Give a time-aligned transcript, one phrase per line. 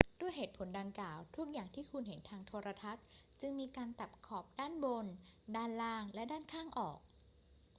[0.21, 3.03] ด้วยเหตุผลดังกล่าว ทุกอย่างที่คุณเห็นทางโทรทัศน์
[3.41, 5.05] จึงมีการตัดขอบด้านบน
[5.55, 6.99] ด้านล่าง และด้านข้างออก